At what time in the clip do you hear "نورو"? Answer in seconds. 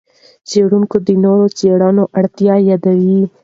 1.23-1.45